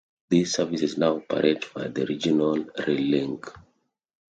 These 0.31 0.53
services 0.53 0.97
now 0.97 1.17
operate 1.17 1.63
via 1.63 1.87
the 1.87 2.07
Regional 2.07 2.55
Rail 2.87 3.01
Link. 3.01 3.45